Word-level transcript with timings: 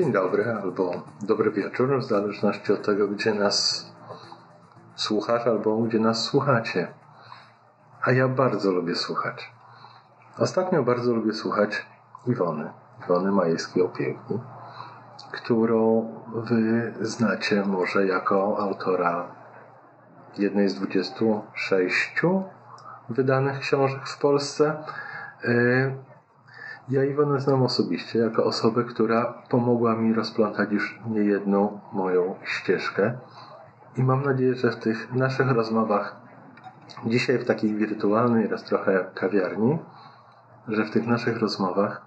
dzień 0.00 0.12
dobry 0.12 0.58
albo 0.62 0.92
dobry 1.22 1.50
wieczór, 1.50 1.98
w 1.98 2.04
zależności 2.04 2.72
od 2.72 2.86
tego, 2.86 3.08
gdzie 3.08 3.34
nas 3.34 3.86
słuchasz 4.94 5.46
albo 5.46 5.76
gdzie 5.76 5.98
nas 5.98 6.24
słuchacie. 6.24 6.88
A 8.02 8.12
ja 8.12 8.28
bardzo 8.28 8.72
lubię 8.72 8.94
słuchać. 8.94 9.52
Ostatnio 10.38 10.82
bardzo 10.82 11.14
lubię 11.14 11.32
słuchać 11.32 11.86
Iwony, 12.26 12.70
Iwony 13.04 13.30
Majewskiej-Opieki, 13.30 14.38
którą 15.32 16.12
wy 16.34 16.92
znacie 17.00 17.64
może 17.66 18.06
jako 18.06 18.58
autora 18.58 19.28
jednej 20.38 20.68
z 20.68 20.74
26 20.74 22.22
wydanych 23.08 23.58
książek 23.58 24.06
w 24.06 24.18
Polsce. 24.18 24.84
Ja 26.90 27.04
Iwonę 27.04 27.40
znam 27.40 27.62
osobiście 27.62 28.18
jako 28.18 28.44
osobę, 28.44 28.84
która 28.84 29.42
pomogła 29.50 29.94
mi 29.96 30.14
rozplątać 30.14 30.72
już 30.72 31.00
niejedną 31.06 31.80
moją 31.92 32.34
ścieżkę. 32.44 33.18
I 33.96 34.02
mam 34.02 34.22
nadzieję, 34.22 34.54
że 34.54 34.70
w 34.70 34.76
tych 34.76 35.14
naszych 35.14 35.50
rozmowach, 35.50 36.16
dzisiaj 37.06 37.38
w 37.38 37.44
takiej 37.44 37.74
wirtualnej, 37.74 38.48
raz 38.48 38.64
trochę 38.64 39.10
kawiarni, 39.14 39.78
że 40.68 40.84
w 40.84 40.90
tych 40.90 41.06
naszych 41.06 41.38
rozmowach 41.38 42.06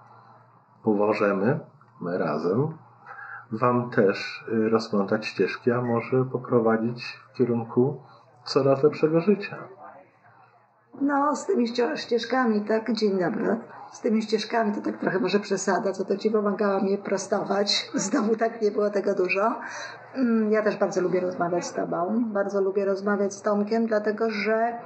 pomożemy, 0.82 1.60
my 2.00 2.18
razem, 2.18 2.68
Wam 3.52 3.90
też 3.90 4.44
y, 4.48 4.68
rozplątać 4.68 5.26
ścieżki, 5.26 5.72
a 5.72 5.80
może 5.80 6.24
poprowadzić 6.24 7.18
w 7.32 7.36
kierunku 7.36 8.02
coraz 8.44 8.82
lepszego 8.82 9.20
życia. 9.20 9.56
No, 11.00 11.36
z 11.36 11.46
tymi 11.46 11.66
ścieżkami, 11.96 12.60
tak, 12.60 12.92
dzień 12.92 13.18
dobry. 13.18 13.56
Z 13.92 14.00
tymi 14.00 14.22
ścieżkami 14.22 14.72
to 14.74 14.80
tak 14.80 14.98
trochę 14.98 15.18
może 15.18 15.40
przesada, 15.40 15.92
co 15.92 16.04
to 16.04 16.16
Ci 16.16 16.30
pomagała 16.30 16.80
mnie 16.80 16.98
prostować. 16.98 17.90
Znowu 17.94 18.36
tak 18.36 18.62
nie 18.62 18.70
było 18.70 18.90
tego 18.90 19.14
dużo. 19.14 19.54
Mm, 20.14 20.52
ja 20.52 20.62
też 20.62 20.76
bardzo 20.76 21.00
lubię 21.00 21.20
rozmawiać 21.20 21.66
z 21.66 21.72
Tobą. 21.72 22.24
Bardzo 22.26 22.60
lubię 22.60 22.84
rozmawiać 22.84 23.34
z 23.34 23.42
Tomkiem, 23.42 23.86
dlatego 23.86 24.30
że 24.30 24.78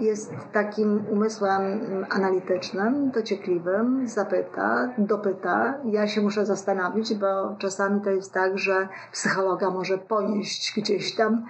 jest 0.00 0.32
takim 0.52 1.04
umysłem 1.10 1.80
analitycznym, 2.10 3.10
dociekliwym, 3.10 4.08
zapyta, 4.08 4.88
dopyta. 4.98 5.74
Ja 5.84 6.08
się 6.08 6.20
muszę 6.20 6.46
zastanowić, 6.46 7.14
bo 7.14 7.56
czasami 7.58 8.00
to 8.00 8.10
jest 8.10 8.32
tak, 8.32 8.58
że 8.58 8.88
psychologa 9.12 9.70
może 9.70 9.98
ponieść 9.98 10.72
gdzieś 10.76 11.14
tam 11.14 11.46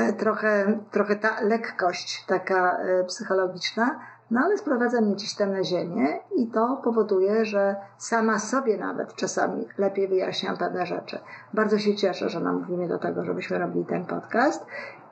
e, 0.00 0.12
trochę, 0.12 0.78
trochę 0.90 1.16
ta 1.16 1.40
lekkość 1.40 2.24
taka 2.26 2.78
e, 2.78 3.04
psychologiczna, 3.04 4.00
no 4.30 4.40
ale 4.44 4.58
sprowadza 4.58 5.00
mnie 5.00 5.14
gdzieś 5.14 5.34
tam 5.34 5.52
na 5.52 5.64
ziemię 5.64 6.18
i 6.36 6.46
to 6.46 6.80
powoduje, 6.84 7.44
że 7.44 7.76
sama 7.98 8.38
sobie 8.38 8.78
nawet 8.78 9.14
czasami 9.14 9.66
lepiej 9.78 10.08
wyjaśniam 10.08 10.56
pewne 10.56 10.86
rzeczy. 10.86 11.18
Bardzo 11.54 11.78
się 11.78 11.94
cieszę, 11.94 12.28
że 12.28 12.40
namówimy 12.40 12.88
do 12.88 12.98
tego, 12.98 13.24
żebyśmy 13.24 13.58
robili 13.58 13.84
ten 13.84 14.04
podcast 14.04 14.66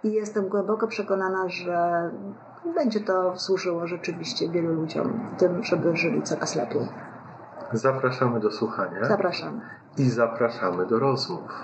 i 0.05 0.13
jestem 0.13 0.49
głęboko 0.49 0.87
przekonana, 0.87 1.49
że 1.49 2.11
będzie 2.75 3.01
to 3.01 3.39
służyło 3.39 3.87
rzeczywiście 3.87 4.49
wielu 4.49 4.73
ludziom 4.75 5.21
w 5.37 5.41
tym, 5.41 5.65
żeby 5.65 5.97
żyli 5.97 6.23
coraz 6.23 6.57
lepiej. 6.57 6.89
Zapraszamy 7.73 8.41
do 8.41 8.51
słuchania. 8.51 9.05
Zapraszamy. 9.05 9.61
I 9.99 10.11
zapraszamy 10.11 10.87
do 10.87 10.99
rozmów. 10.99 11.63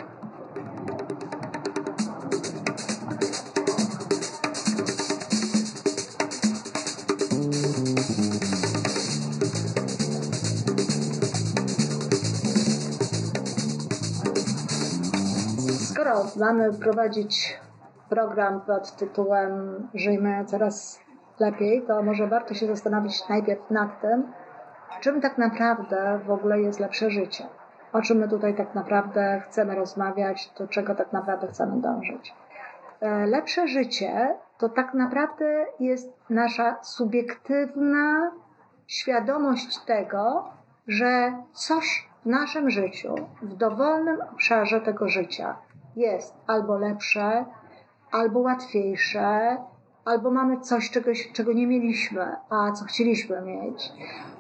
Skoro 16.12 16.46
mamy 16.46 16.72
prowadzić 16.72 17.60
program 18.08 18.60
pod 18.60 18.96
tytułem 18.96 19.88
Żyjmy 19.94 20.44
coraz 20.44 21.00
lepiej, 21.40 21.82
to 21.82 22.02
może 22.02 22.26
warto 22.26 22.54
się 22.54 22.66
zastanowić 22.66 23.28
najpierw 23.28 23.70
nad 23.70 24.00
tym, 24.00 24.32
czym 25.00 25.20
tak 25.20 25.38
naprawdę 25.38 26.20
w 26.26 26.30
ogóle 26.30 26.60
jest 26.60 26.80
lepsze 26.80 27.10
życie. 27.10 27.44
O 27.92 28.02
czym 28.02 28.18
my 28.18 28.28
tutaj 28.28 28.54
tak 28.54 28.74
naprawdę 28.74 29.42
chcemy 29.46 29.74
rozmawiać, 29.74 30.52
do 30.58 30.68
czego 30.68 30.94
tak 30.94 31.12
naprawdę 31.12 31.46
chcemy 31.46 31.80
dążyć. 31.80 32.34
E, 33.00 33.26
lepsze 33.26 33.68
życie 33.68 34.34
to 34.58 34.68
tak 34.68 34.94
naprawdę 34.94 35.66
jest 35.80 36.12
nasza 36.30 36.76
subiektywna 36.82 38.30
świadomość 38.86 39.84
tego, 39.84 40.44
że 40.88 41.32
coś 41.52 42.08
w 42.22 42.26
naszym 42.26 42.70
życiu, 42.70 43.14
w 43.42 43.54
dowolnym 43.54 44.20
obszarze 44.32 44.80
tego 44.80 45.08
życia 45.08 45.56
jest 45.97 46.34
albo 46.47 46.78
lepsze, 46.78 47.44
albo 48.12 48.41
łatwiejsze, 48.41 49.56
albo 50.04 50.30
mamy 50.30 50.60
coś, 50.60 50.91
czegoś, 50.91 51.32
czego 51.32 51.53
nie 51.53 51.66
mieliśmy, 51.66 52.36
a 52.50 52.72
co 52.72 52.84
chcieliśmy 52.84 53.42
mieć. 53.42 53.92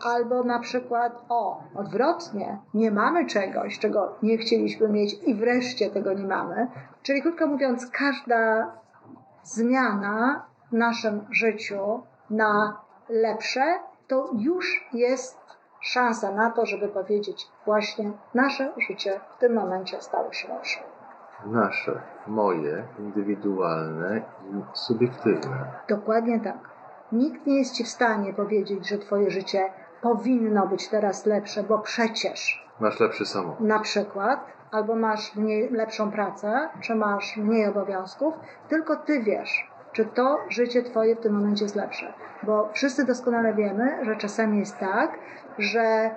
Albo 0.04 0.44
na 0.44 0.58
przykład, 0.58 1.24
o, 1.28 1.62
odwrotnie, 1.74 2.58
nie 2.74 2.90
mamy 2.90 3.26
czegoś, 3.26 3.78
czego 3.78 4.14
nie 4.22 4.38
chcieliśmy 4.38 4.88
mieć 4.88 5.14
i 5.26 5.34
wreszcie 5.34 5.90
tego 5.90 6.12
nie 6.12 6.26
mamy. 6.26 6.68
Czyli 7.02 7.22
krótko 7.22 7.46
mówiąc, 7.46 7.90
każda 7.90 8.72
zmiana 9.42 10.46
w 10.70 10.72
naszym 10.72 11.26
życiu 11.30 12.02
na 12.30 12.80
lepsze 13.08 13.78
to 14.08 14.30
już 14.38 14.88
jest 14.92 15.38
szansa 15.80 16.32
na 16.32 16.50
to, 16.50 16.66
żeby 16.66 16.88
powiedzieć 16.88 17.48
właśnie 17.64 18.12
nasze 18.34 18.72
życie 18.88 19.20
w 19.36 19.40
tym 19.40 19.54
momencie 19.54 20.00
stało 20.00 20.32
się 20.32 20.48
lepsze. 20.48 20.91
Nasze, 21.46 22.00
moje, 22.26 22.84
indywidualne 22.98 24.22
i 24.50 24.62
subiektywne. 24.72 25.64
Dokładnie 25.88 26.40
tak. 26.40 26.58
Nikt 27.12 27.46
nie 27.46 27.58
jest 27.58 27.74
ci 27.74 27.84
w 27.84 27.88
stanie 27.88 28.32
powiedzieć, 28.34 28.88
że 28.88 28.98
twoje 28.98 29.30
życie 29.30 29.62
powinno 30.02 30.66
być 30.66 30.88
teraz 30.88 31.26
lepsze, 31.26 31.62
bo 31.62 31.78
przecież 31.78 32.68
Masz 32.80 33.00
lepszy 33.00 33.26
samochód. 33.26 33.66
na 33.66 33.78
przykład 33.78 34.46
albo 34.70 34.96
masz 34.96 35.36
mniej, 35.36 35.70
lepszą 35.70 36.10
pracę, 36.10 36.68
czy 36.80 36.94
masz 36.94 37.36
mniej 37.36 37.66
obowiązków, 37.66 38.34
tylko 38.68 38.96
ty 38.96 39.22
wiesz, 39.22 39.70
czy 39.92 40.04
to 40.04 40.38
życie 40.48 40.82
twoje 40.82 41.16
w 41.16 41.20
tym 41.20 41.32
momencie 41.32 41.64
jest 41.64 41.76
lepsze. 41.76 42.12
Bo 42.42 42.68
wszyscy 42.72 43.04
doskonale 43.06 43.54
wiemy, 43.54 44.04
że 44.04 44.16
czasami 44.16 44.58
jest 44.58 44.78
tak, 44.78 45.18
że 45.58 46.10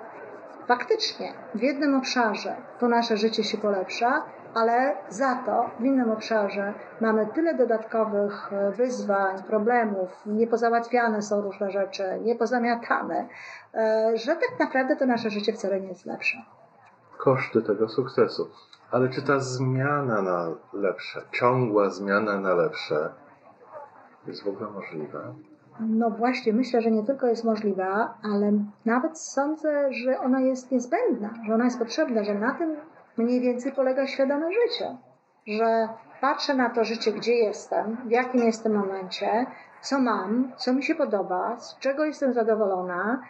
faktycznie 0.68 1.34
w 1.56 1.62
jednym 1.62 1.96
obszarze 1.96 2.56
to 2.80 2.88
nasze 2.88 3.18
życie 3.18 3.44
się 3.44 3.58
polepsza, 3.58 4.24
ale 4.56 4.96
za 5.10 5.36
to 5.36 5.70
w 5.80 5.84
innym 5.84 6.12
obszarze 6.12 6.74
mamy 7.02 7.28
tyle 7.28 7.54
dodatkowych 7.54 8.54
e, 8.54 8.72
wyzwań, 8.72 9.44
problemów, 9.44 10.10
niepozałatwiane 10.26 11.22
są 11.22 11.42
różne 11.42 11.72
rzeczy, 11.72 12.04
niepozamiatane, 12.22 13.28
e, 13.74 14.12
że 14.16 14.36
tak 14.36 14.60
naprawdę 14.60 14.96
to 14.96 15.06
nasze 15.06 15.30
życie 15.30 15.54
wcale 15.54 15.82
nie 15.82 15.88
jest 15.88 16.06
lepsze. 16.06 16.38
Koszty 17.18 17.62
tego 17.62 17.90
sukcesu. 17.90 18.50
Ale 18.92 19.10
czy 19.10 19.22
ta 19.22 19.40
zmiana 19.40 20.22
na 20.22 20.48
lepsze, 20.74 21.22
ciągła 21.32 21.90
zmiana 21.90 22.40
na 22.40 22.54
lepsze 22.54 23.10
jest 24.28 24.44
w 24.44 24.48
ogóle 24.48 24.72
możliwa? 24.72 25.20
No 25.80 26.10
właśnie, 26.10 26.54
myślę, 26.54 26.82
że 26.82 26.92
nie 26.92 27.04
tylko 27.04 27.28
jest 27.28 27.44
możliwa, 27.44 28.18
ale 28.24 28.52
nawet 28.86 29.20
sądzę, 29.20 29.94
że 29.94 30.20
ona 30.20 30.40
jest 30.40 30.72
niezbędna, 30.72 31.30
że 31.48 31.54
ona 31.54 31.66
jest 31.66 31.80
potrzebna, 31.80 32.24
że 32.24 32.36
na 32.36 32.54
tym 32.54 32.76
mniej 33.18 33.42
więcej 33.42 33.72
polega 33.72 34.08
świadome 34.08 34.48
życie. 34.54 34.98
Że 35.48 35.88
patrzę 36.22 36.54
na 36.54 36.70
to 36.70 36.84
życie, 36.84 37.12
gdzie 37.12 37.34
jestem, 37.34 37.98
w 38.06 38.12
jakim 38.12 38.44
jestem 38.44 38.74
momencie, 38.74 39.46
co 39.82 40.00
mam, 40.00 40.52
co 40.58 40.74
mi 40.74 40.84
się 40.84 40.96
podoba, 40.96 41.58
z 41.60 41.80
czego 41.80 42.06
jestem 42.06 42.34
zadowolona, 42.34 43.22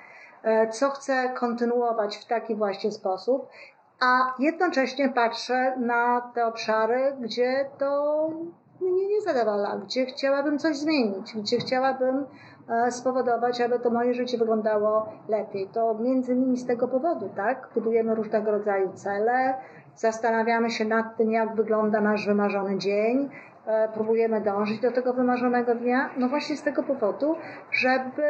e, 0.44 0.70
co 0.70 0.90
chcę 0.90 1.30
kontynuować 1.30 2.18
w 2.18 2.26
taki 2.26 2.56
właśnie 2.56 2.92
sposób, 2.92 3.50
a 4.02 4.34
jednocześnie 4.40 5.10
patrzę 5.10 5.78
na 5.78 6.31
te 6.36 6.46
obszary, 6.46 7.16
gdzie 7.20 7.70
to 7.78 8.30
mnie 8.81 9.08
nie 9.08 9.22
zadowala, 9.22 9.78
gdzie 9.78 10.06
chciałabym 10.06 10.60
coś 10.60 10.78
zmienić, 10.78 11.34
gdzie 11.36 11.58
chciałabym 11.58 12.26
spowodować, 12.90 13.62
aby 13.62 13.80
to 13.80 13.90
moje 13.90 14.14
życie 14.14 14.38
wyglądało 14.38 15.10
lepiej. 15.30 15.68
To 15.74 15.94
między 15.94 16.34
innymi 16.34 16.58
z 16.58 16.68
tego 16.68 16.88
powodu, 16.88 17.30
tak? 17.36 17.70
Budujemy 17.76 18.16
różnego 18.16 18.52
rodzaju 18.52 18.94
cele, 18.94 19.54
zastanawiamy 19.96 20.70
się 20.70 20.86
nad 20.86 21.18
tym, 21.18 21.32
jak 21.32 21.56
wygląda 21.56 22.02
nasz 22.02 22.28
wymarzony 22.28 22.78
dzień, 22.78 23.30
e, 23.66 23.90
próbujemy 23.94 24.42
dążyć 24.42 24.80
do 24.80 24.92
tego 24.92 25.14
wymarzonego 25.14 25.76
dnia, 25.76 26.10
no 26.18 26.30
właśnie 26.30 26.58
z 26.58 26.64
tego 26.64 26.84
powodu, 26.84 27.36
żeby 27.72 28.24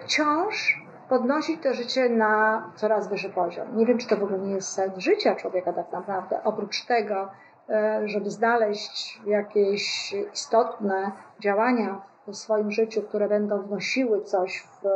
wciąż 0.00 0.82
podnosić 1.08 1.62
to 1.62 1.74
życie 1.74 2.08
na 2.08 2.62
coraz 2.74 3.08
wyższy 3.08 3.30
poziom. 3.30 3.76
Nie 3.76 3.86
wiem, 3.86 3.98
czy 3.98 4.08
to 4.08 4.16
w 4.16 4.22
ogóle 4.22 4.38
nie 4.38 4.54
jest 4.54 4.68
sens 4.68 4.98
życia 4.98 5.34
człowieka 5.34 5.72
tak 5.72 5.92
naprawdę. 5.92 6.40
Oprócz 6.44 6.84
tego, 6.86 7.28
e, 7.68 8.00
żeby 8.04 8.30
znaleźć 8.30 9.20
jakieś 9.26 10.14
istotne 10.32 11.12
działania 11.40 12.00
w 12.28 12.36
swoim 12.36 12.70
życiu, 12.70 13.02
które 13.02 13.28
będą 13.28 13.62
wnosiły 13.62 14.22
coś 14.22 14.62
w 14.62 14.86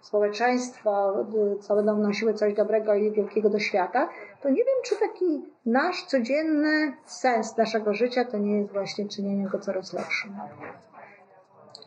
społeczeństwo, 0.00 1.14
co 1.60 1.74
będą 1.76 1.96
wnosiły 1.96 2.34
coś 2.34 2.54
dobrego 2.54 2.94
i 2.94 3.12
wielkiego 3.12 3.50
do 3.50 3.58
świata, 3.58 4.08
to 4.42 4.48
nie 4.50 4.64
wiem, 4.64 4.74
czy 4.84 4.96
taki 4.96 5.42
nasz 5.66 6.04
codzienny 6.04 6.92
sens 7.04 7.56
naszego 7.56 7.94
życia 7.94 8.24
to 8.24 8.38
nie 8.38 8.58
jest 8.58 8.72
właśnie 8.72 9.08
czynienie 9.08 9.48
go 9.48 9.58
coraz 9.58 9.92
lepszym. 9.92 10.36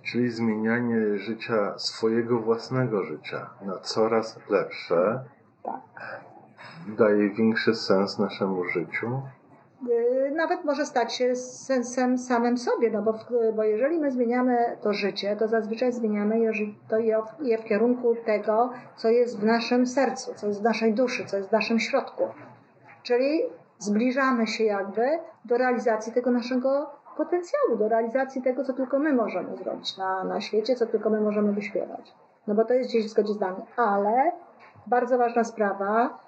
Czyli 0.04 0.30
zmienianie 0.30 1.18
życia, 1.18 1.74
swojego 1.78 2.40
własnego 2.40 3.04
życia 3.04 3.50
na 3.62 3.78
coraz 3.80 4.40
lepsze 4.50 5.24
Tak. 5.64 6.22
daje 6.88 7.30
większy 7.30 7.76
sens 7.76 8.20
naszemu 8.20 8.66
życiu. 8.66 9.22
Y, 9.90 10.32
Nawet 10.36 10.66
może 10.66 10.86
stać 10.86 11.14
się 11.16 11.36
sensem 11.36 12.18
samym 12.18 12.58
sobie, 12.58 12.92
no 12.92 13.02
bo, 13.02 13.14
bo 13.56 13.64
jeżeli 13.64 14.00
my 14.00 14.12
zmieniamy 14.12 14.78
to 14.82 14.94
życie, 14.94 15.36
to 15.36 15.48
zazwyczaj 15.48 15.92
zmieniamy 15.92 16.40
to 16.90 16.98
je, 16.98 17.22
w- 17.22 17.46
kierunku 17.64 18.16
tego, 18.26 18.70
co 18.96 19.10
jest 19.10 19.40
w 19.40 19.44
naszym 19.44 19.88
sercu, 19.88 20.34
co 20.36 20.48
jest 20.48 20.60
w 20.62 20.64
naszej 20.64 20.94
duszy, 20.94 21.26
co 21.26 21.38
jest 21.38 21.50
w 21.50 21.52
naszym 21.52 21.80
środku. 21.80 22.24
Czyli 23.04 23.42
zbliżamy 23.80 24.48
się 24.48 24.64
jakby 24.64 25.20
do 25.46 25.58
realizacji 25.58 26.14
tego 26.14 26.32
naszego 26.32 26.90
potencjału, 27.18 27.78
do 27.78 27.90
realizacji 27.90 28.42
tego, 28.42 28.64
co 28.64 28.74
tylko 28.74 29.00
my 29.00 29.14
możemy 29.14 29.58
zrobić 29.58 29.98
na, 29.98 30.24
na 30.24 30.42
świecie, 30.42 30.76
co 30.76 30.86
tylko 30.86 31.10
my 31.10 31.22
możemy 31.22 31.52
wyśpiewać. 31.54 32.14
No 32.48 32.56
bo 32.56 32.66
to 32.66 32.74
jest 32.74 32.90
gdzieś 32.90 33.06
w 33.06 33.10
zgodzie 33.10 33.34
z 33.34 33.40
nami. 33.40 33.58
Ale 33.78 34.32
bardzo 34.88 35.18
ważna 35.18 35.44
sprawa, 35.44 36.20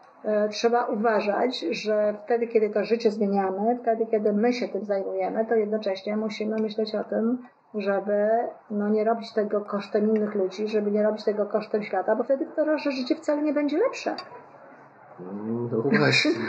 trzeba 0.49 0.85
uważać, 0.85 1.59
że 1.59 2.15
wtedy, 2.25 2.47
kiedy 2.47 2.69
to 2.69 2.83
życie 2.83 3.11
zmieniamy, 3.11 3.77
wtedy, 3.81 4.05
kiedy 4.05 4.33
my 4.33 4.53
się 4.53 4.67
tym 4.67 4.85
zajmujemy, 4.85 5.45
to 5.45 5.55
jednocześnie 5.55 6.17
musimy 6.17 6.61
myśleć 6.61 6.95
o 6.95 7.03
tym, 7.03 7.47
żeby 7.73 8.29
no, 8.71 8.89
nie 8.89 9.03
robić 9.03 9.33
tego 9.33 9.61
kosztem 9.61 10.15
innych 10.15 10.35
ludzi, 10.35 10.67
żeby 10.67 10.91
nie 10.91 11.03
robić 11.03 11.23
tego 11.23 11.45
kosztem 11.45 11.83
świata, 11.83 12.15
bo 12.15 12.23
wtedy 12.23 12.45
to 12.55 12.65
nasze 12.65 12.91
życie 12.91 13.15
wcale 13.15 13.41
nie 13.41 13.53
będzie 13.53 13.77
lepsze. 13.77 14.15
No 15.91 15.99
właśnie. 15.99 16.31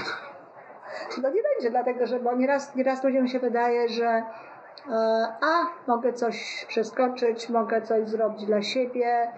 No 1.22 1.30
nie 1.30 1.42
będzie, 1.42 1.70
dlatego 1.70 2.06
że 2.06 2.20
bo 2.20 2.34
nieraz, 2.34 2.76
nieraz 2.76 3.04
ludziom 3.04 3.26
się 3.28 3.38
wydaje, 3.38 3.88
że 3.88 4.06
e, 4.06 4.22
a, 5.42 5.62
mogę 5.86 6.12
coś 6.12 6.66
przeskoczyć, 6.68 7.48
mogę 7.48 7.82
coś 7.82 8.08
zrobić 8.08 8.46
dla 8.46 8.62
siebie, 8.62 9.06
e, 9.06 9.32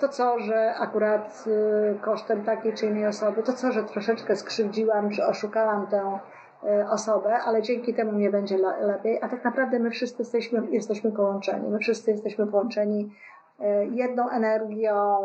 to 0.00 0.08
co, 0.08 0.38
że 0.38 0.74
akurat 0.74 1.44
e, 1.46 1.94
kosztem 1.94 2.44
takiej 2.44 2.74
czy 2.74 2.86
innej 2.86 3.06
osoby, 3.06 3.42
to 3.42 3.52
co, 3.52 3.72
że 3.72 3.84
troszeczkę 3.84 4.36
skrzywdziłam 4.36 5.10
czy 5.10 5.26
oszukałam 5.26 5.86
tę 5.86 6.18
e, 6.64 6.88
osobę, 6.90 7.38
ale 7.38 7.62
dzięki 7.62 7.94
temu 7.94 8.12
mnie 8.12 8.30
będzie 8.30 8.58
le- 8.58 8.86
lepiej, 8.86 9.18
a 9.22 9.28
tak 9.28 9.44
naprawdę 9.44 9.78
my 9.78 9.90
wszyscy 9.90 10.22
jesteśmy, 10.22 10.62
jesteśmy 10.70 11.12
połączeni, 11.12 11.68
my 11.68 11.78
wszyscy 11.78 12.10
jesteśmy 12.10 12.46
połączeni 12.46 13.14
e, 13.60 13.86
jedną 13.86 14.30
energią, 14.30 15.18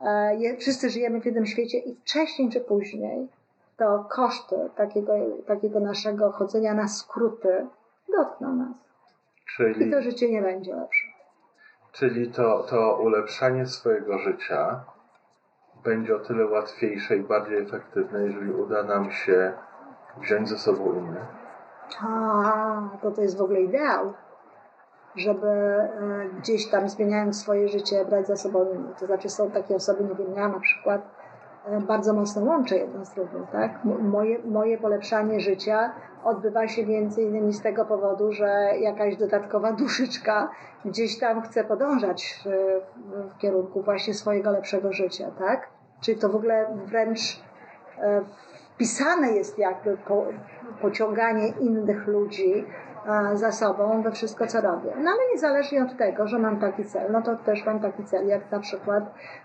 e, 0.00 0.56
wszyscy 0.56 0.90
żyjemy 0.90 1.20
w 1.20 1.26
jednym 1.26 1.46
świecie 1.46 1.78
i 1.78 1.94
wcześniej 1.94 2.50
czy 2.50 2.60
później 2.60 3.28
to 3.76 4.06
koszty 4.10 4.56
takiego, 4.76 5.12
takiego 5.46 5.80
naszego 5.80 6.32
chodzenia 6.32 6.74
na 6.74 6.88
skróty 6.88 7.66
dotkną 8.16 8.54
nas. 8.54 8.76
I 9.46 9.50
Czyli, 9.56 9.90
to 9.90 10.02
życie 10.02 10.30
nie 10.30 10.42
będzie 10.42 10.74
lepsze. 10.74 11.07
Czyli 11.98 12.30
to, 12.32 12.62
to 12.62 12.96
ulepszanie 12.96 13.66
swojego 13.66 14.18
życia 14.18 14.84
będzie 15.84 16.16
o 16.16 16.18
tyle 16.18 16.46
łatwiejsze 16.46 17.16
i 17.16 17.20
bardziej 17.20 17.58
efektywne, 17.62 18.24
jeżeli 18.24 18.52
uda 18.52 18.82
nam 18.82 19.10
się 19.10 19.52
wziąć 20.20 20.48
ze 20.48 20.58
sobą 20.58 20.92
innych. 20.92 21.26
A, 22.00 22.98
to 23.02 23.10
to 23.10 23.22
jest 23.22 23.38
w 23.38 23.42
ogóle 23.42 23.60
ideał, 23.60 24.12
żeby 25.16 25.48
e, 25.48 25.88
gdzieś 26.38 26.70
tam 26.70 26.88
zmieniając 26.88 27.40
swoje 27.40 27.68
życie 27.68 28.04
brać 28.04 28.26
za 28.26 28.36
sobą 28.36 28.72
innych. 28.74 28.96
To 28.96 29.06
znaczy 29.06 29.28
są 29.28 29.50
takie 29.50 29.76
osoby, 29.76 30.04
nie 30.04 30.14
wiem, 30.14 30.34
ja 30.36 30.48
na 30.48 30.60
przykład 30.60 31.17
bardzo 31.86 32.12
mocno 32.14 32.44
łączę 32.44 32.76
jedno 32.76 33.04
z 33.04 33.14
drugim, 33.14 33.46
tak? 33.52 33.84
Moje, 33.84 34.38
moje 34.38 34.78
polepszanie 34.78 35.40
życia 35.40 35.92
odbywa 36.24 36.68
się 36.68 36.86
między 36.86 37.22
innymi 37.22 37.52
z 37.52 37.62
tego 37.62 37.84
powodu, 37.84 38.32
że 38.32 38.70
jakaś 38.80 39.16
dodatkowa 39.16 39.72
duszyczka 39.72 40.50
gdzieś 40.84 41.18
tam 41.18 41.42
chce 41.42 41.64
podążać 41.64 42.44
w, 42.44 42.48
w, 42.96 43.34
w 43.34 43.38
kierunku 43.38 43.82
właśnie 43.82 44.14
swojego 44.14 44.50
lepszego 44.50 44.92
życia, 44.92 45.30
tak? 45.38 45.68
Czyli 46.00 46.18
to 46.18 46.28
w 46.28 46.36
ogóle 46.36 46.66
wręcz 46.84 47.42
e, 47.98 48.20
wpisane 48.74 49.32
jest 49.32 49.58
jakby 49.58 49.96
po, 49.96 50.26
pociąganie 50.80 51.48
innych 51.48 52.06
ludzi 52.06 52.64
e, 52.64 52.87
za 53.34 53.52
sobą 53.52 54.02
we 54.02 54.12
wszystko, 54.12 54.46
co 54.46 54.60
robię. 54.60 54.92
No 54.98 55.10
ale 55.10 55.20
niezależnie 55.32 55.82
od 55.82 55.96
tego, 55.96 56.26
że 56.28 56.38
mam 56.38 56.60
taki 56.60 56.84
cel, 56.84 57.12
no 57.12 57.22
to 57.22 57.36
też 57.36 57.66
mam 57.66 57.80
taki 57.80 58.04
cel, 58.04 58.26
jak 58.26 58.50
na 58.50 58.60
przykład 58.60 59.04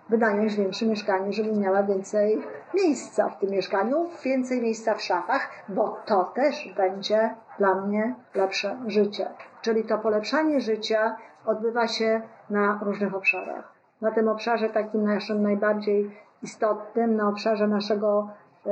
wynająć 0.10 0.56
większe 0.56 0.86
mieszkanie, 0.86 1.34
żebym 1.34 1.60
miała 1.60 1.84
więcej 1.84 2.42
miejsca 2.74 3.30
w 3.30 3.40
tym 3.40 3.50
mieszkaniu, 3.50 4.10
więcej 4.24 4.62
miejsca 4.62 4.96
w 4.96 5.02
szafach, 5.02 5.50
bo 5.70 5.98
to 6.06 6.24
też 6.24 6.74
będzie 6.78 7.36
dla 7.58 7.76
mnie 7.76 8.16
lepsze 8.36 8.78
życie. 8.88 9.30
Czyli 9.62 9.84
to 9.84 9.98
polepszanie 9.98 10.62
życia 10.62 11.16
odbywa 11.46 11.88
się 11.88 12.22
na 12.50 12.80
różnych 12.84 13.16
obszarach. 13.16 13.74
Na 14.02 14.12
tym 14.12 14.28
obszarze 14.28 14.70
takim 14.70 15.04
naszym 15.04 15.44
najbardziej 15.44 16.18
istotnym, 16.42 17.16
na 17.16 17.30
obszarze 17.30 17.68
naszego 17.68 18.30
e, 18.66 18.70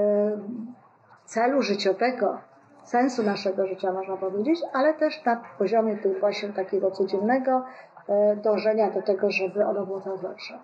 celu 1.26 1.62
życiowego, 1.62 2.38
sensu 2.84 3.24
naszego 3.24 3.68
życia, 3.68 3.94
można 3.94 4.18
powiedzieć, 4.18 4.60
ale 4.74 4.94
też 4.94 5.26
na 5.26 5.42
poziomie 5.58 5.98
tym 5.98 6.20
właśnie 6.20 6.50
takiego 6.50 6.92
codziennego 6.92 7.66
e, 8.08 8.36
dążenia 8.36 8.92
do 8.92 9.02
tego, 9.02 9.32
żeby 9.32 9.66
ono 9.66 9.86
było 9.86 10.02
coraz 10.02 10.24
lepsze. 10.24 10.60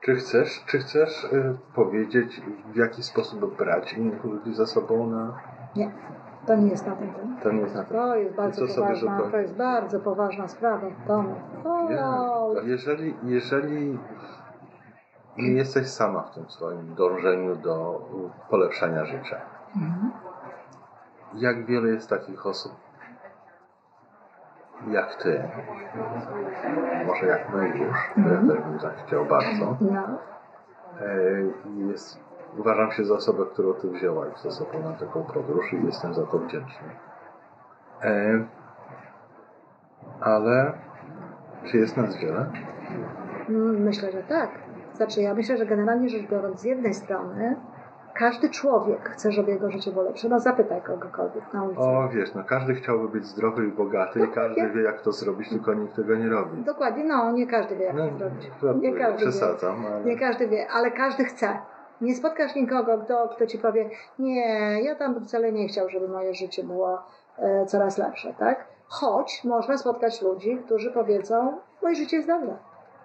Czy 0.00 0.14
chcesz, 0.14 0.64
czy 0.66 0.78
chcesz 0.78 1.24
y, 1.24 1.56
powiedzieć, 1.74 2.42
w 2.72 2.76
jaki 2.76 3.02
sposób 3.02 3.56
brać 3.56 3.92
innych 3.92 4.24
ludzi 4.24 4.54
za 4.54 4.66
sobą 4.66 5.06
na... 5.06 5.40
Nie, 5.76 5.92
to 6.46 6.56
nie 6.56 6.70
jest 6.70 6.86
na 6.86 6.96
ten 6.96 7.14
temat. 7.14 7.42
To 7.42 7.52
nie 7.52 7.60
jest 7.60 7.74
na 7.74 7.84
to. 7.84 7.94
To 7.94 8.16
jest 8.16 8.36
bardzo 8.36 8.66
To 8.66 8.74
poważna, 8.74 9.30
to 9.30 9.36
jest 9.36 9.56
bardzo 9.56 10.00
poważna 10.00 10.48
sprawa 10.48 10.90
w 10.90 11.06
domu. 11.06 11.34
O, 11.64 11.88
Nie. 11.90 12.70
Jeżeli, 12.70 13.14
jeżeli 13.22 13.98
nie 15.38 15.52
jesteś 15.52 15.86
sama 15.86 16.22
w 16.22 16.34
tym 16.34 16.50
swoim 16.50 16.94
dążeniu 16.94 17.56
do 17.56 18.00
polepszania 18.50 19.04
życia, 19.04 19.40
Mhm. 19.76 20.10
Jak 21.34 21.66
wiele 21.66 21.88
jest 21.88 22.10
takich 22.10 22.46
osób 22.46 22.72
jak 24.88 25.14
ty, 25.22 25.48
może 27.06 27.26
jak 27.26 27.54
my 27.54 27.68
już, 27.68 28.10
bo 28.16 28.28
ja 28.28 28.36
też 28.40 28.60
bym 28.64 28.78
tak 28.78 29.06
chciał 29.06 29.24
bardzo, 29.24 29.76
No, 29.80 30.18
e, 31.00 31.86
jest, 31.86 32.20
uważam 32.58 32.92
się 32.92 33.04
za 33.04 33.14
osobę, 33.14 33.44
którą 33.52 33.74
ty 33.74 33.90
wzięłaś 33.90 34.38
ze 34.38 34.50
sobą 34.50 34.82
na 34.82 34.92
taką 34.92 35.22
podróż 35.22 35.72
i 35.72 35.86
jestem 35.86 36.14
za 36.14 36.26
to 36.26 36.38
wdzięczny. 36.38 36.88
E, 38.02 38.44
ale 40.20 40.72
czy 41.64 41.76
jest 41.76 41.96
nas 41.96 42.16
wiele? 42.16 42.46
Mm, 43.48 43.82
Myślę, 43.82 44.12
że 44.12 44.22
tak. 44.22 44.50
Znaczy, 44.94 45.20
ja 45.20 45.34
myślę, 45.34 45.56
że 45.56 45.66
generalnie 45.66 46.08
rzecz 46.08 46.30
biorąc, 46.30 46.60
z 46.60 46.64
jednej 46.64 46.94
strony 46.94 47.56
każdy 48.20 48.50
człowiek 48.50 49.08
chce, 49.08 49.32
żeby 49.32 49.50
jego 49.50 49.70
życie 49.70 49.90
było 49.92 50.04
lepsze. 50.04 50.28
No 50.28 50.40
zapytaj 50.40 50.82
kogokolwiek 50.82 51.52
na 51.54 51.62
ulicy. 51.62 51.80
O, 51.80 52.08
wiesz, 52.08 52.34
no 52.34 52.44
każdy 52.44 52.74
chciałby 52.74 53.08
być 53.08 53.24
zdrowy 53.24 53.66
i 53.66 53.72
bogaty 53.72 54.20
i 54.20 54.28
każdy 54.28 54.70
wie, 54.70 54.82
jak 54.82 55.00
to 55.02 55.12
zrobić, 55.12 55.48
tylko 55.48 55.74
nikt 55.74 55.96
tego 55.96 56.16
nie 56.16 56.28
robi. 56.28 56.62
Dokładnie, 56.64 57.04
no 57.04 57.32
nie 57.32 57.46
każdy 57.46 57.76
wie, 57.76 57.84
jak 57.84 57.94
No, 57.96 58.08
to 58.18 58.24
zrobić. 58.60 58.82
Nie 58.82 58.92
każdy 58.98 59.24
wie. 59.24 59.30
przesadzam, 59.30 59.86
ale... 59.86 60.04
Nie 60.04 60.18
każdy 60.18 60.48
wie, 60.48 60.68
ale 60.68 60.90
każdy 60.90 61.24
chce. 61.24 61.58
Nie 62.00 62.14
spotkasz 62.14 62.54
nikogo, 62.54 62.98
kto, 62.98 63.28
kto 63.28 63.46
ci 63.46 63.58
powie, 63.58 63.90
nie, 64.18 64.82
ja 64.82 64.94
tam 64.94 65.14
bym 65.14 65.24
wcale 65.24 65.52
nie 65.52 65.68
chciał, 65.68 65.88
żeby 65.88 66.08
moje 66.08 66.34
życie 66.34 66.64
było 66.64 67.02
e, 67.38 67.66
coraz 67.66 67.98
lepsze, 67.98 68.34
tak? 68.38 68.64
Choć 68.88 69.44
można 69.44 69.78
spotkać 69.78 70.22
ludzi, 70.22 70.58
którzy 70.64 70.90
powiedzą, 70.90 71.58
moje 71.82 71.94
życie 71.94 72.16
jest 72.16 72.28
dobre. 72.28 72.56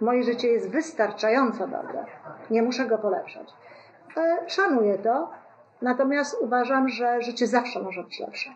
Moje 0.02 0.24
życie 0.24 0.48
jest 0.48 0.72
wystarczająco 0.72 1.68
dobre. 1.68 2.06
Nie 2.50 2.62
muszę 2.62 2.86
go 2.86 2.98
polepszać. 2.98 3.54
E, 4.18 4.50
szanuję 4.50 4.98
to, 4.98 5.30
natomiast 5.82 6.38
uważam, 6.42 6.90
że 6.90 7.22
życie 7.22 7.48
zawsze 7.48 7.80
może 7.80 8.04
być 8.04 8.20
lepsze. 8.20 8.50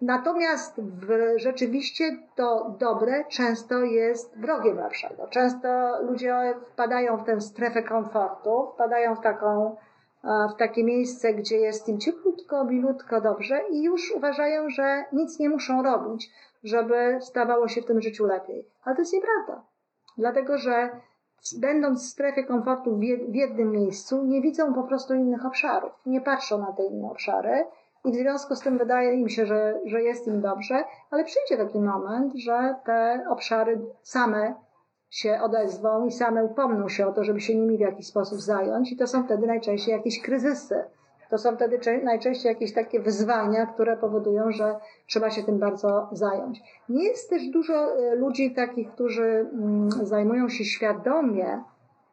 Natomiast 0.00 0.80
w, 0.80 1.32
rzeczywiście 1.36 2.04
to 2.34 2.76
dobre 2.78 3.24
często 3.24 3.78
jest 3.78 4.38
wrogiem 4.38 4.76
lepszego. 4.76 5.26
Często 5.28 5.68
ludzie 6.02 6.54
wpadają 6.72 7.16
w 7.16 7.24
tę 7.24 7.40
strefę 7.40 7.82
komfortu, 7.82 8.70
wpadają 8.74 9.14
w, 9.14 9.20
taką, 9.20 9.76
e, 10.24 10.48
w 10.54 10.56
takie 10.58 10.84
miejsce, 10.84 11.34
gdzie 11.34 11.56
jest 11.56 11.88
im 11.88 12.00
cieplutko, 12.00 12.64
milutko, 12.64 13.20
dobrze 13.20 13.60
i 13.70 13.82
już 13.82 14.12
uważają, 14.12 14.70
że 14.70 15.04
nic 15.12 15.38
nie 15.38 15.48
muszą 15.48 15.82
robić, 15.82 16.30
żeby 16.64 17.18
stawało 17.20 17.68
się 17.68 17.82
w 17.82 17.86
tym 17.86 18.00
życiu 18.00 18.26
lepiej. 18.26 18.68
Ale 18.84 18.96
to 18.96 19.02
jest 19.02 19.12
nieprawda. 19.12 19.64
Dlatego, 20.18 20.58
że 20.58 20.90
będąc 21.54 22.06
w 22.06 22.10
strefie 22.10 22.44
komfortu 22.44 22.96
w 22.96 23.00
jed- 23.00 23.30
w 23.30 23.34
jednym 23.34 23.70
miejscu, 23.70 24.24
nie 24.24 24.42
widzą 24.42 24.74
po 24.74 24.82
prostu 24.82 25.14
innych 25.14 25.46
obszarów. 25.46 25.92
Nie 26.06 26.20
patrzą 26.20 26.58
na 26.58 26.72
te 26.72 26.84
inne 26.84 27.10
obszary 27.10 27.64
i 28.04 28.12
w 28.12 28.14
związku 28.14 28.54
z 28.56 28.60
tym 28.60 28.78
wydaje 28.78 29.14
im 29.14 29.28
się, 29.28 29.46
że, 29.46 29.80
że 29.84 30.02
jest 30.02 30.26
im 30.26 30.40
dobrze, 30.40 30.84
ale 31.10 31.24
przyjdzie 31.24 31.64
taki 31.64 31.80
moment, 31.80 32.34
że 32.34 32.74
te 32.84 33.24
obszary 33.30 33.80
same 34.02 34.54
się 35.10 35.40
odezwą 35.42 36.06
i 36.06 36.12
same 36.12 36.44
upomną 36.44 36.88
się 36.88 37.06
o 37.06 37.12
to, 37.12 37.24
żeby 37.24 37.40
się 37.40 37.54
nimi 37.54 37.76
w 37.76 37.80
jakiś 37.80 38.06
sposób 38.06 38.40
zająć, 38.40 38.92
i 38.92 38.96
to 38.96 39.06
są 39.06 39.24
wtedy 39.24 39.46
najczęściej 39.46 39.92
jakieś 39.92 40.22
kryzysy. 40.22 40.84
To 41.30 41.38
są 41.38 41.56
wtedy 41.56 42.00
najczęściej 42.04 42.52
jakieś 42.52 42.74
takie 42.74 43.00
wyzwania, 43.00 43.66
które 43.66 43.96
powodują, 43.96 44.52
że 44.52 44.76
trzeba 45.06 45.30
się 45.30 45.42
tym 45.42 45.58
bardzo 45.58 46.08
zająć. 46.12 46.62
Nie 46.88 47.04
jest 47.04 47.30
też 47.30 47.48
dużo 47.48 47.74
e, 47.74 48.14
ludzi 48.14 48.54
takich, 48.54 48.90
którzy 48.90 49.24
mm, 49.52 49.90
zajmują 49.90 50.48
się 50.48 50.64
świadomie 50.64 51.62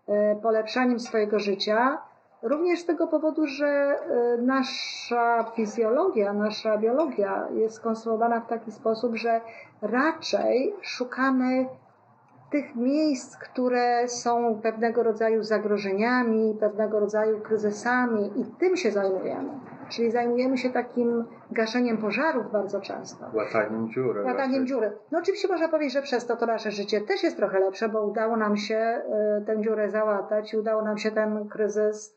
e, 0.08 0.36
polepszaniem 0.36 1.00
swojego 1.00 1.40
życia, 1.40 2.02
również 2.42 2.80
z 2.80 2.86
tego 2.86 3.08
powodu, 3.08 3.48
że 3.48 3.68
e, 3.68 4.38
nasza 4.42 5.52
fizjologia, 5.56 6.34
nasza 6.34 6.78
biologia 6.78 7.48
jest 7.56 7.76
skonstruowana 7.76 8.42
w 8.42 8.48
taki 8.48 8.72
sposób, 8.72 9.16
że 9.16 9.42
raczej 9.82 10.74
szukamy 10.82 11.66
tych 12.54 12.76
miejsc, 12.76 13.38
które 13.38 14.08
są 14.08 14.60
pewnego 14.64 15.04
rodzaju 15.04 15.44
zagrożeniami, 15.44 16.58
pewnego 16.60 17.00
rodzaju 17.00 17.40
kryzysami 17.40 18.32
i 18.42 18.46
tym 18.60 18.78
się 18.78 18.92
zajmujemy. 18.92 19.50
Czyli 19.90 20.12
zajmujemy 20.12 20.58
się 20.58 20.70
takim 20.70 21.26
gaszeniem 21.52 21.98
pożarów 21.98 22.52
bardzo 22.52 22.82
często. 22.82 23.26
Łataniem 23.34 23.90
dziury. 23.90 24.24
Łataniem 24.24 24.68
dziury. 24.68 24.92
No 25.12 25.20
oczywiście 25.20 25.48
można 25.48 25.68
powiedzieć, 25.68 25.94
że 25.94 26.02
przez 26.02 26.26
to 26.26 26.36
to 26.36 26.46
nasze 26.46 26.72
życie 26.72 27.02
też 27.02 27.24
jest 27.24 27.38
trochę 27.38 27.60
lepsze, 27.60 27.90
bo 27.90 28.02
udało 28.02 28.38
nam 28.38 28.58
się 28.58 29.02
y, 29.42 29.46
tę 29.46 29.62
dziurę 29.62 29.90
załatać 29.90 30.54
i 30.54 30.58
udało 30.58 30.82
nam 30.82 30.98
się 30.98 31.12
ten 31.12 31.50
kryzys 31.50 32.16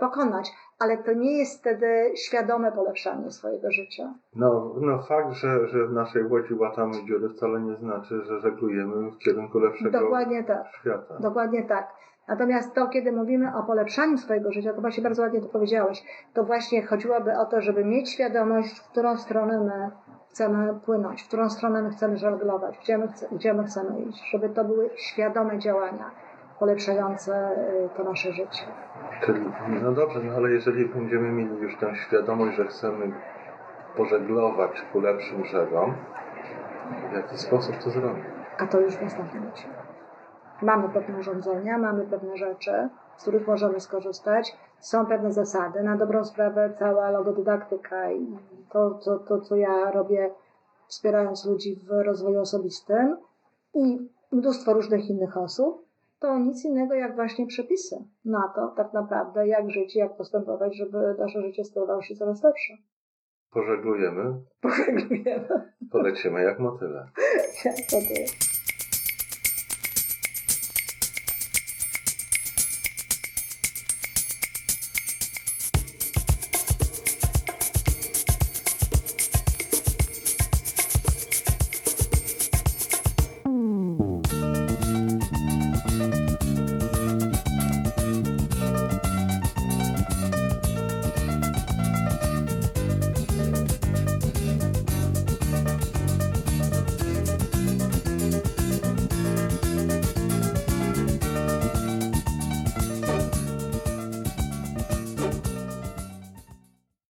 pokonać 0.00 0.52
ale 0.78 0.98
to 0.98 1.12
nie 1.12 1.38
jest 1.38 1.60
wtedy 1.60 2.12
świadome 2.14 2.72
polepszanie 2.72 3.30
swojego 3.30 3.70
życia. 3.70 4.14
No, 4.36 4.74
no 4.80 5.02
fakt, 5.02 5.32
że, 5.32 5.68
że 5.68 5.86
w 5.86 5.92
naszej 5.92 6.24
łodzi 6.24 6.54
łatamy 6.54 7.04
dziury 7.04 7.28
wcale 7.28 7.60
nie 7.60 7.76
znaczy, 7.76 8.22
że 8.24 8.40
żeglujemy 8.40 9.10
w 9.10 9.18
kierunku 9.18 9.58
lepszego 9.58 10.00
Dokładnie 10.00 10.44
tak. 10.44 10.66
świata. 10.80 11.14
Dokładnie 11.20 11.62
tak. 11.62 11.88
Natomiast 12.28 12.74
to, 12.74 12.88
kiedy 12.88 13.12
mówimy 13.12 13.56
o 13.56 13.62
polepszaniu 13.62 14.18
swojego 14.18 14.52
życia, 14.52 14.72
to 14.72 14.80
właśnie 14.80 15.02
bardzo 15.02 15.22
ładnie 15.22 15.40
to 15.40 15.48
powiedziałeś, 15.48 16.04
to 16.34 16.44
właśnie 16.44 16.86
chodziłoby 16.86 17.38
o 17.38 17.46
to, 17.46 17.60
żeby 17.60 17.84
mieć 17.84 18.10
świadomość, 18.10 18.78
w 18.78 18.90
którą 18.90 19.16
stronę 19.16 19.60
my 19.60 19.90
chcemy 20.30 20.80
płynąć, 20.84 21.22
w 21.22 21.28
którą 21.28 21.50
stronę 21.50 21.82
my 21.82 21.90
chcemy 21.90 22.16
żeglować, 22.16 22.78
gdzie 22.78 22.98
my, 22.98 23.08
gdzie 23.32 23.54
my 23.54 23.64
chcemy 23.64 24.00
iść, 24.00 24.30
żeby 24.30 24.48
to 24.48 24.64
były 24.64 24.90
świadome 24.96 25.58
działania 25.58 26.10
polepszające 26.58 27.50
y, 27.84 27.96
to 27.96 28.04
nasze 28.04 28.32
życie. 28.32 28.64
Czyli, 29.20 29.40
no 29.82 29.92
dobrze, 29.92 30.20
no 30.20 30.34
ale 30.34 30.50
jeżeli 30.50 30.86
będziemy 30.86 31.32
mieli 31.32 31.56
już 31.58 31.76
tę 31.76 31.96
świadomość, 31.96 32.56
że 32.56 32.64
chcemy 32.64 33.12
pożeglować 33.96 34.84
ku 34.92 35.00
lepszym 35.00 35.42
brzegom, 35.42 35.94
w 37.10 37.14
jaki 37.14 37.38
sposób 37.38 37.76
to 37.76 37.90
zrobić? 37.90 38.24
A 38.58 38.66
to 38.66 38.80
już 38.80 38.96
w 38.96 39.02
następnym 39.02 39.50
Mamy 40.62 40.88
pewne 40.88 41.18
urządzenia, 41.18 41.78
mamy 41.78 42.06
pewne 42.06 42.36
rzeczy, 42.36 42.88
z 43.16 43.22
których 43.22 43.46
możemy 43.46 43.80
skorzystać. 43.80 44.56
Są 44.78 45.06
pewne 45.06 45.32
zasady. 45.32 45.82
Na 45.82 45.96
dobrą 45.96 46.24
sprawę 46.24 46.72
cała 46.78 47.10
logodydaktyka 47.10 48.10
i 48.12 48.38
to, 48.72 48.90
to, 48.90 49.18
to 49.18 49.40
co 49.40 49.56
ja 49.56 49.90
robię, 49.90 50.30
wspierając 50.86 51.46
ludzi 51.46 51.76
w 51.76 51.90
rozwoju 51.90 52.40
osobistym 52.40 53.16
i 53.74 54.08
mnóstwo 54.32 54.72
różnych 54.72 55.10
innych 55.10 55.36
osób, 55.36 55.83
to 56.24 56.38
nic 56.38 56.64
innego 56.64 56.94
jak 56.94 57.14
właśnie 57.14 57.46
przepisy 57.46 57.96
na 58.24 58.52
to 58.54 58.68
tak 58.76 58.92
naprawdę, 58.92 59.48
jak 59.48 59.70
żyć 59.70 59.96
i 59.96 59.98
jak 59.98 60.16
postępować, 60.16 60.76
żeby 60.76 60.98
nasze 61.18 61.42
życie 61.42 61.64
stawało 61.64 62.02
się 62.02 62.14
coraz 62.14 62.42
lepsze. 62.42 62.74
Pożeglujemy. 63.50 64.40
Pożeglujemy. 64.60 65.72
Polecimy 65.90 66.42
jak 66.42 66.58
motyle. 66.58 67.08
Jak 67.64 67.76
motyle. 67.92 68.53